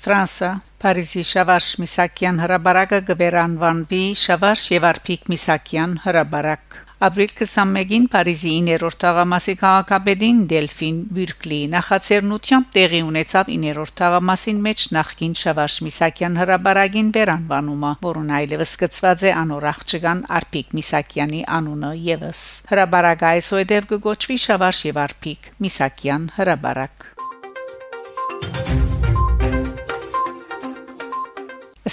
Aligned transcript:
Ֆրանսա 0.00 0.50
Փարիզի 0.80 1.22
Շավարշ 1.28 1.66
Միսակյան 1.82 2.38
հրաբարակը 2.40 3.00
գվերանվանվի 3.10 4.04
Շավարշ 4.20 4.62
եւ 4.72 4.86
Արփիկ 4.90 5.26
Միսակյան 5.28 5.96
հրաբարակ 6.06 6.78
Ապրիլ 7.00 7.34
21-ին 7.40 8.06
Փարիզի 8.14 8.54
9-րդ 8.64 8.96
թաղամասի 9.02 9.56
քաղաքապետին 9.60 10.40
Դելֆին 10.54 11.02
Բյուրկլի 11.18 11.60
նախաձեռնությամբ 11.74 12.72
տեղի 12.78 13.02
ունեցավ 13.10 13.52
9-րդ 13.52 13.94
թաղամասին 14.00 14.64
մեջ 14.70 14.88
նախկին 14.96 15.36
Շավարշ 15.44 15.78
Միսակյան 15.84 16.40
հրաբարագին 16.44 17.14
վերանվանումը, 17.20 17.94
որոնց 18.08 18.36
այլևս 18.40 18.74
սկծված 18.76 19.24
է 19.28 19.32
անոր 19.44 19.70
աղջկան 19.76 20.26
Արփիկ 20.40 20.76
Միսակյանի 20.80 21.46
անունը 21.60 21.94
եւս։ 22.08 22.44
Հրաբարագը 22.72 23.32
այսուհետև 23.36 23.88
կգոչվի 23.94 24.42
Շավարշ 24.48 24.84
եւ 24.90 25.02
Արփիկ 25.08 25.50
Միսակյան 25.64 26.30
հրաբարակ։ 26.40 27.10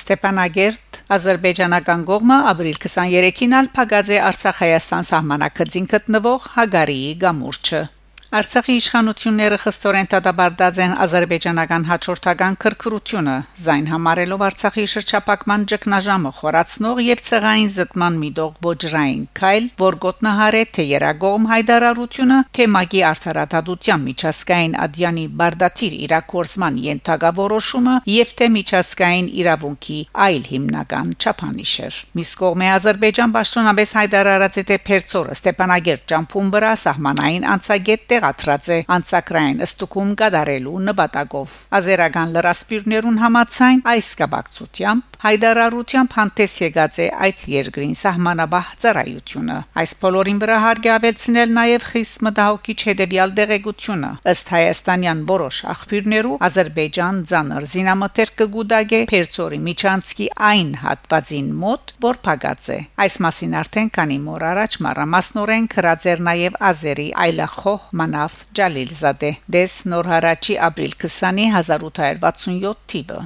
Ստեփանագերտ 0.07 0.97
Ադրբեջանական 1.11 2.05
կողմը 2.07 2.37
ապրիլ 2.53 2.77
23-ին 2.85 3.55
ալ 3.59 3.67
փակած 3.75 4.13
է 4.15 4.21
Արցախ-Հայաստան 4.29 5.09
սահմանակցին 5.11 5.91
գտնվող 5.97 6.47
Հագարիի 6.55 7.13
գամուրջը 7.27 7.81
Արցախի 8.27 8.73
իշխանությունները 8.75 9.57
խստորեն 9.63 10.07
դադարդած 10.11 10.79
են 10.83 10.93
ազերբայջանական 10.99 11.83
հաջորդական 11.87 12.55
քրքրությունը 12.59 13.35
զայն 13.63 13.85
համարելով 13.87 14.41
Արցախի 14.47 14.83
շրջապակման 14.93 15.63
ճգնաժամը 15.71 16.31
խորացնող 16.39 16.99
եւ 17.07 17.21
ցեղային 17.27 17.71
զտման 17.77 18.17
միտող 18.23 18.57
ոչրային 18.67 19.23
քայլ, 19.39 19.69
որ 19.79 19.97
գոտնահարե 20.03 20.63
թե 20.75 20.85
երագողմ 20.89 21.47
հայդարարությունը 21.51 22.39
թե 22.57 22.67
մագի 22.75 23.01
արդարադատության 23.07 24.03
միջազգային 24.11 24.75
ադյանի 24.87 25.25
բարդաթիր 25.39 25.97
իրակորձման 26.03 26.81
ենթակավորոշումը 26.83 27.95
եւ 28.11 28.35
թե 28.43 28.51
միջազգային 28.57 29.31
իրավունքի 29.39 29.99
այլ 30.27 30.43
հիմնական 30.51 31.15
չափանիշեր։ 31.15 32.03
Միս 32.19 32.35
կողմէ 32.43 32.67
Ադրբեջան 32.75 33.37
պաշտոնապես 33.39 33.95
հայդարարած 34.01 34.57
է 34.57 34.67
թե 34.67 34.81
Փերծորը 34.91 35.37
Ստեփանագերտ 35.37 36.07
ճամփուն 36.11 36.53
վրա 36.57 36.75
սահմանային 36.83 37.49
անցագետ 37.55 38.07
տեղադրած 38.17 38.67
է 38.73 38.77
անցակրային 38.95 39.59
ըստուկում 39.65 40.13
գդարելու 40.21 40.79
նպատակով 40.87 41.51
ազերական 41.77 42.31
լրասպիրներուն 42.37 43.19
համացայն 43.23 43.83
այս 43.93 44.09
կապակցությամբ 44.21 45.16
հայդարարությամբ 45.23 46.15
հանդես 46.17 46.55
եկած 46.61 46.97
է 47.01 47.05
այդ 47.25 47.39
երկրին 47.53 47.95
սահմանաբահ 47.97 48.67
ծառայությունը 48.83 49.57
այս 49.81 49.93
բոլորին 50.01 50.41
վրա 50.43 50.57
հարգավեցնել 50.63 51.53
նաև 51.57 51.85
խիստ 51.91 52.25
մտահոգիչ 52.27 52.77
հետևյալ 52.89 53.33
դեղեցությունը 53.39 54.11
ըստ 54.33 54.51
հայաստանյան 54.57 55.23
որոշ 55.31 55.61
աղբյուրներու 55.73 56.35
Ադրբեջան 56.47 57.21
ցաներ 57.31 57.67
զինամթեր 57.73 58.33
կգուդագե 58.41 59.01
Պերցորի 59.13 59.59
Միչանցկի 59.67 60.27
այն 60.51 60.71
հատվածին 60.83 61.49
մոտ 61.63 61.93
որ 62.07 62.21
փագած 62.27 62.69
է 62.77 62.79
այս 63.07 63.17
մասին 63.27 63.57
արդեն 63.61 63.91
քանի 63.97 64.19
մոր 64.27 64.45
առաջ 64.51 64.77
մարամասնորեն 64.87 65.69
քրածեր 65.73 66.23
նաև 66.29 66.59
Ազերի 66.71 67.07
այլախոհ 67.25 67.89
Մանաֆ 68.01 68.37
Ջալիլզադե 68.61 69.31
դես 69.57 69.79
նոր 69.93 70.11
հարաճի 70.13 70.59
ապրիլ 70.69 70.95
20-ի 71.07 71.49
1867 71.57 72.77
թիվը 72.93 73.21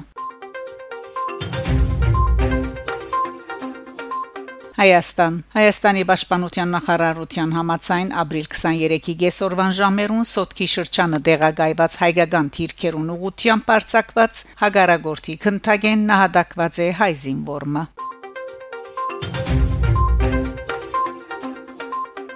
Հայաստան 4.82 5.34
Հայաստանի 5.54 6.00
Պաշտպանության 6.08 6.72
նախարարության 6.74 7.50
համաձայն 7.54 8.08
ապրիլ 8.22 8.46
23-ի 8.54 9.12
գեսորվան 9.20 9.74
ժամերուն 9.78 10.26
Սոտքի 10.32 10.66
շրջանը 10.72 11.20
դեղագայված 11.28 11.96
հայկական 12.02 12.48
թիրքերուն 12.56 13.12
ուղությամբ 13.14 13.66
բարձակված 13.68 14.40
հագարագորթի 14.62 15.36
քնթագեն 15.44 16.02
նահատակված 16.08 16.80
է 16.82 16.88
հայ 16.98 17.12
զինվորմը 17.22 17.84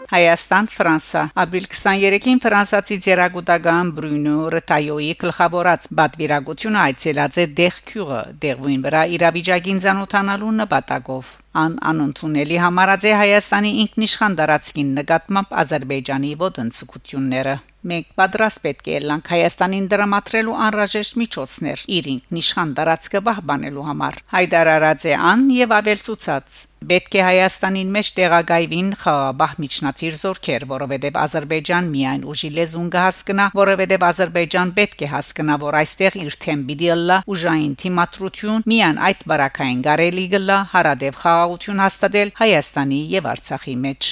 Հայաստան 0.06 0.68
Ֆրանսա 0.70 1.22
ապրիլ 1.42 1.66
23-ին 1.72 2.38
ֆրանսացի 2.44 2.96
ձերագուտական 3.08 3.90
Բրունո 3.96 4.36
Ռտայոյի 4.54 5.10
գլխավորած 5.24 5.88
բադվիրագությունը 5.98 6.80
այցելած 6.84 7.40
է 7.42 7.48
Դեղքյուղը 7.58 8.20
դեղույն 8.46 8.86
վրա 8.86 9.02
իրավիճակին 9.16 9.82
ցանոթանալու 9.86 10.54
նպատակով 10.62 11.34
ան 11.62 11.78
անընդունելի 11.90 12.58
համարած 12.64 13.06
է 13.06 13.14
Հայաստանի 13.20 13.70
ինքնիշխան 13.84 14.36
դարածքին 14.40 14.92
նկատմամբ 14.98 15.56
Ադրբեջանի 15.62 16.34
ոտնցկությունները 16.42 17.56
մենք 17.86 18.06
պատրաստ 18.18 18.62
պետք 18.66 18.88
է 18.90 19.00
լանք 19.08 19.28
Հայաստանին 19.32 19.84
դրամատրելու 19.92 20.56
անհրաժեշտ 20.66 21.18
միջոցներ 21.22 21.84
իր 21.96 22.08
ինքնիշխան 22.14 22.72
դարածքը 22.80 23.20
պահպանելու 23.28 23.84
համար 23.90 24.22
հայտարարած 24.36 25.06
է 25.12 25.18
ան 25.32 25.44
եւ 25.56 25.76
ավելցուցած 25.80 26.64
Պետք 26.86 27.14
է 27.18 27.22
Հայաստանին 27.24 27.88
մեջ 27.94 28.08
տեղագայվին 28.16 28.90
խաղաբահ 29.00 29.52
միջնաթիր 29.62 30.16
զորքեր, 30.20 30.66
որովհետև 30.70 31.16
Ադրբեջան 31.22 31.88
միայն 31.94 32.26
ուժի 32.30 32.50
լեզուն 32.56 32.90
կհասկնա, 32.94 33.46
որովհետև 33.56 34.04
Ադրբեջան 34.08 34.72
պետք 34.76 35.02
է 35.02 35.08
հասկնա, 35.14 35.56
որ 35.64 35.78
այստեղ 35.80 36.18
իր 36.20 36.36
թեմ 36.46 36.62
պիտի 36.68 36.90
լա 37.00 37.16
ուժային 37.32 37.74
թիմատրություն 37.82 38.66
միայն 38.70 39.00
այդ 39.08 39.24
բարակային 39.32 39.80
գարելի 39.88 40.26
գլա 40.36 40.58
հարադև 40.76 41.18
խաղաղություն 41.46 41.80
հաստատել 41.84 42.30
Հայաստանի 42.40 43.00
եւ 43.14 43.26
Արցախի 43.30 43.74
մեջ։ 43.86 44.02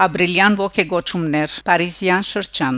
Ապրիլյան 0.00 0.54
ողեգոճումներ 0.60 1.56
Փարիզյան 1.68 2.24
շրջան 2.30 2.76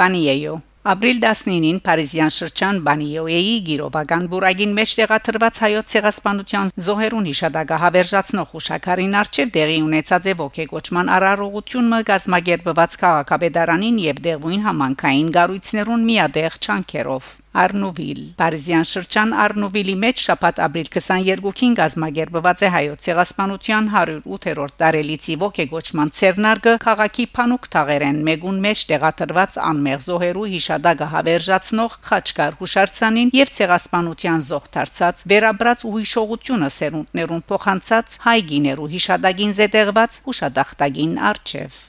Բանիեյո 0.00 0.54
Ապրիլ 0.84 1.20
19-ին 1.24 1.78
Փարիզյան 1.86 2.32
շրջան 2.34 2.80
Բանիոյեի 2.88 3.54
գիրովական 3.68 4.26
բուրագին 4.32 4.74
մեջ 4.78 4.96
տեղադրված 4.98 5.60
հայոց 5.64 5.94
ցեղասպանության 5.94 6.72
զոհերուն 6.88 7.30
հիշադակը 7.30 7.78
հավերժացնող 7.84 8.50
հուշակարին 8.56 9.16
արչև 9.22 9.54
դեղի 9.54 9.78
ունեցած 9.86 10.28
է 10.28 10.34
ողեգոճման 10.42 11.14
արարողությունը 11.14 12.02
գազմագերբված 12.10 12.98
քաղաքապետարանին 13.04 14.02
եւ 14.10 14.20
դեղույն 14.28 14.68
համանքային 14.68 15.32
գառույցներուն 15.38 16.06
միադեղ 16.10 16.60
չանքերով 16.66 17.32
Արնուվիլ 17.54 18.20
Պարիզյան 18.34 18.86
շրջան 18.90 19.32
Արնուվիլի 19.38 19.92
մեջ 20.02 20.22
շաբաթ 20.24 20.56
ապրիլ 20.64 20.88
22-ին 20.94 21.76
գազմագերբված 21.78 22.62
է 22.66 22.70
հայոց 22.74 23.04
ցեղասպանության 23.06 23.90
108-րդ 23.94 24.74
տարելիցի 24.82 25.36
ողեգոճման 25.44 26.10
ցերնարգը 26.18 26.74
քաղաքի 26.84 27.26
Փանուկ 27.38 27.68
թաղերեն 27.74 28.18
մեգուն 28.26 28.58
մեջ 28.64 28.82
տեղադրված 28.90 29.58
անմեղ 29.70 30.02
զոհերու 30.08 30.48
հիշադակը 30.54 31.08
հավերժացնող 31.14 31.96
խաչկար 32.10 32.58
հուշարձանին 32.58 33.32
եւ 33.38 33.54
ցեղասպանության 33.60 34.44
զոհ 34.50 34.66
դարձած 34.74 35.24
վերաբրած 35.30 35.86
ու 35.86 35.94
հիշողությունը 35.94 36.70
սերունդներուն 36.74 37.44
փոխանցած 37.54 38.18
հայ 38.26 38.38
գիներու 38.50 38.88
հիշադակին 38.98 39.54
զետեղված 39.62 40.22
հուշադախտագին 40.26 41.14
արչեվ 41.30 41.82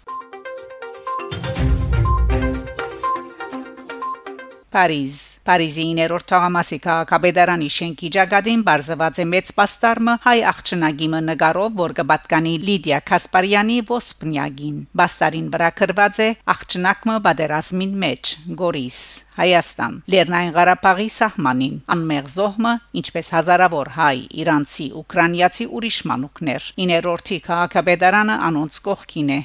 Փարիզ 4.75 5.34
Փարիզի 5.45 5.83
9-րդ 5.93 6.25
թաղամասի 6.31 6.77
քաղաքաբեդարանի 6.81 7.67
շենքի 7.75 8.09
ճակատին 8.15 8.61
բարձված 8.65 9.19
է 9.21 9.25
մեծ 9.29 9.51
պաստառը 9.59 10.15
հայ 10.25 10.39
աղջնագիմը 10.51 11.19
նկարով, 11.25 11.75
որ 11.81 11.91
կպատկանի 11.99 12.53
Լիդիա 12.65 12.99
Կասպարյանի 13.09 13.77
ոսպնյագին։ 13.91 14.79
Պաստարին 15.01 15.51
վրա 15.53 15.69
գրված 15.81 16.21
է 16.25 16.29
աղջնակը 16.55 17.17
բادرազմին 17.27 17.93
մեջ 18.05 18.31
Գորիս 18.61 18.97
Հայաստան 19.35 19.99
Լեռնային 20.15 20.55
Ղարաբաղի 20.55 21.07
սահմանին 21.15 21.75
անմեղ 21.95 22.31
զոհմը 22.35 22.73
ինչպես 23.01 23.31
հազարավոր 23.35 23.91
հայ, 23.99 24.17
իրանցի, 24.45 24.87
ուկրաինացի 25.03 25.69
ուրիշ 25.75 25.99
մանուկներ 26.13 26.71
9-րդի 26.81 27.39
քաղաքաբեդարանը 27.51 28.41
անոնց 28.49 28.81
կողքին 28.89 29.31
է 29.37 29.39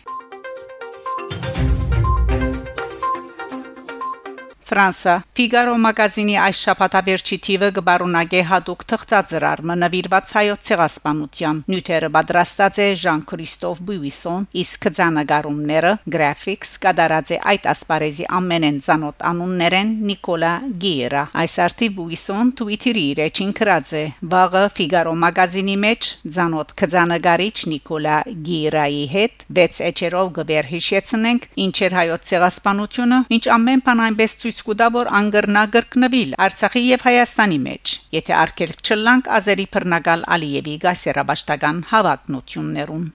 Ֆրանսա 4.70 5.14
Ֆիգարո 5.40 5.72
մագազինի 5.82 6.34
այս 6.44 6.58
շաբաթաբերչի 6.66 7.36
թիվը 7.46 7.68
գբարունագե 7.76 8.40
հadouk 8.50 8.82
թղթածրարը 8.90 9.76
նվիրված 9.80 10.34
հայոց 10.36 10.68
ցեղասպանության 10.68 11.60
նյութերը 11.72 12.10
պատրաստած 12.16 12.78
է 12.84 12.86
Ժան-Քրիստոֆ 13.02 13.80
Բուիսոն 13.88 14.46
իսկ 14.62 14.86
ցանագարումները 14.98 15.92
գրաֆիկս 16.14 16.72
կդարած 16.84 17.32
է 17.34 17.38
այդ 17.50 17.66
ասպարեզի 17.72 18.28
ամենեն 18.38 18.78
ցանոթ 18.86 19.24
անուններեն 19.30 19.90
Նիկոլա 20.10 20.52
Գիերա 20.84 21.24
այս 21.42 21.54
արտի 21.66 21.88
Բուիսոն 21.98 22.54
Twitter-ի 22.60 23.04
իր 23.10 23.22
էջին 23.26 23.52
գրած 23.58 23.90
է. 23.90 24.04
Վաղը 24.30 24.64
Ֆիգարո 24.76 25.16
մագազինի 25.24 25.76
մեջ 25.86 26.10
ցանոթ 26.36 26.74
քծանագարիչ 26.78 27.56
Նիկոլա 27.74 28.16
Գիերայի 28.50 29.02
հետ 29.16 29.44
վեց 29.58 29.82
էջերով 29.90 30.32
գվեր 30.38 30.70
հիշեցնենք 30.70 31.50
ինչեր 31.66 31.98
հայոց 32.00 32.30
ցեղասպանությունը 32.30 33.20
ինչ 33.40 33.44
ամեն 33.56 33.84
բան 33.90 34.04
այնպես 34.10 34.38
ցույց 34.40 34.59
ցույց 34.60 34.68
կտա 34.68 34.86
որ 34.92 35.08
անգրնա 35.16 35.60
գրկնվիլ 35.74 36.34
Արցախի 36.46 36.82
եւ 36.88 37.04
Հայաստանի 37.06 37.58
մեջ 37.64 37.94
եթե 38.16 38.36
արկելք 38.40 38.84
չլանք 38.84 39.32
ազերի 39.38 39.66
բռնագալ 39.78 40.26
Ալիևի 40.36 40.76
գասերաբաշտական 40.84 41.82
հավակնություններուն 41.94 43.10